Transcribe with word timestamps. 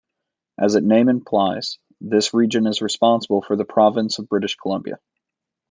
As 0.57 0.73
its 0.73 0.83
name 0.83 1.09
implies, 1.09 1.77
this 2.01 2.33
region 2.33 2.65
is 2.65 2.81
responsible 2.81 3.43
for 3.43 3.55
the 3.55 3.65
province 3.65 4.17
of 4.17 4.27
British 4.29 4.55
Columbia. 4.55 4.97